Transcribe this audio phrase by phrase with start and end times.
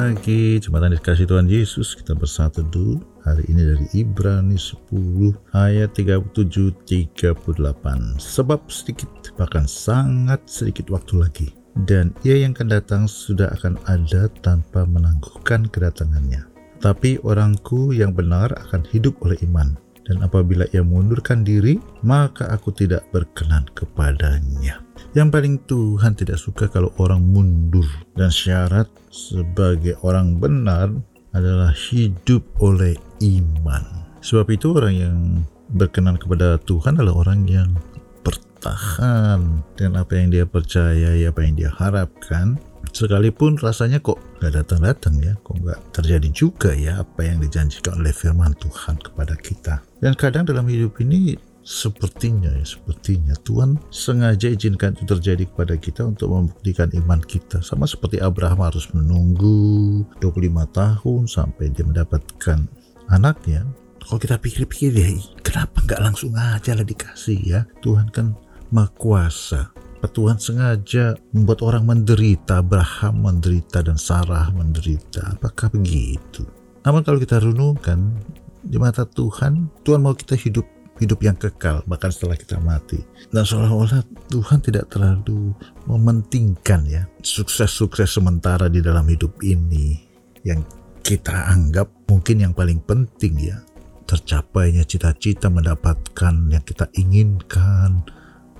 [0.00, 1.92] pagi, jemaat yang dikasih Tuhan Yesus.
[1.92, 8.16] Kita bersatu dulu hari ini dari Ibrani 10 ayat 37 38.
[8.16, 11.48] Sebab sedikit bahkan sangat sedikit waktu lagi
[11.84, 16.48] dan ia yang akan datang sudah akan ada tanpa menangguhkan kedatangannya.
[16.80, 19.76] Tapi orangku yang benar akan hidup oleh iman
[20.08, 24.80] dan apabila ia mundurkan diri, maka aku tidak berkenan kepadanya.
[25.10, 30.94] Yang paling Tuhan tidak suka kalau orang mundur dan syarat sebagai orang benar
[31.34, 33.82] adalah hidup oleh iman.
[34.20, 35.18] Sebab itu orang yang
[35.70, 37.70] berkenan kepada Tuhan adalah orang yang
[38.22, 42.58] bertahan dengan apa yang dia percaya, apa yang dia harapkan
[42.90, 48.10] sekalipun rasanya kok nggak datang-datang ya, kok nggak terjadi juga ya apa yang dijanjikan oleh
[48.10, 49.82] firman Tuhan kepada kita.
[50.02, 51.38] Dan kadang dalam hidup ini
[51.70, 57.62] sepertinya ya, sepertinya Tuhan sengaja izinkan itu terjadi kepada kita untuk membuktikan iman kita.
[57.62, 62.66] Sama seperti Abraham harus menunggu 25 tahun sampai dia mendapatkan
[63.06, 63.62] anaknya.
[64.02, 65.14] Kalau kita pikir-pikir ya,
[65.46, 67.60] kenapa nggak langsung aja lah dikasih ya?
[67.78, 68.34] Tuhan kan
[68.74, 69.70] maha kuasa
[70.08, 75.36] Tuhan sengaja membuat orang menderita, Abraham menderita dan Sarah menderita.
[75.36, 76.48] Apakah begitu?
[76.88, 78.16] Namun kalau kita renungkan
[78.64, 80.64] di mata Tuhan, Tuhan mau kita hidup
[81.00, 83.00] hidup yang kekal bahkan setelah kita mati.
[83.32, 85.56] Dan seolah-olah Tuhan tidak terlalu
[85.88, 89.96] mementingkan ya sukses-sukses sementara di dalam hidup ini
[90.44, 90.60] yang
[91.00, 93.58] kita anggap mungkin yang paling penting ya
[94.04, 98.02] tercapainya cita-cita mendapatkan yang kita inginkan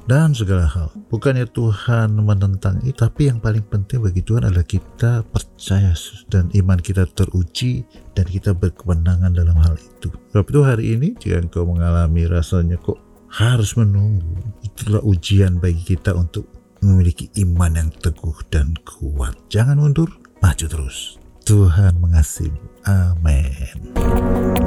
[0.07, 0.89] dan segala hal.
[1.11, 5.93] Bukannya Tuhan menentang itu, tapi yang paling penting bagi Tuhan adalah kita percaya
[6.31, 7.85] dan iman kita teruji
[8.15, 10.09] dan kita berkemenangan dalam hal itu.
[10.33, 16.17] Sebab itu hari ini jika engkau mengalami rasanya kok harus menunggu, itulah ujian bagi kita
[16.17, 16.49] untuk
[16.81, 19.37] memiliki iman yang teguh dan kuat.
[19.53, 21.21] Jangan mundur, maju terus.
[21.45, 22.55] Tuhan mengasihi.
[22.87, 24.60] Amin.